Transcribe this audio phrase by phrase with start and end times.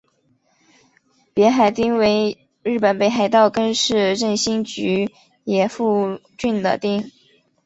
[1.31, 7.11] 别海町为日本北海道根室振兴局野付郡的町。